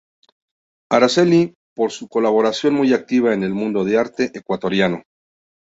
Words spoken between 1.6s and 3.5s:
por su colaboración muy activa en